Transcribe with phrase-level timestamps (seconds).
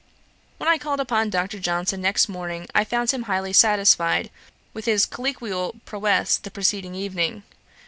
[0.57, 1.59] When I called upon Dr.
[1.59, 4.31] Johnson next morning, I found him highly satisfied
[4.73, 7.43] with his colloquial prowess the preceding evening.